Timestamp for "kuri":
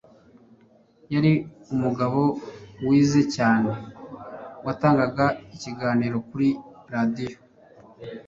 6.27-6.49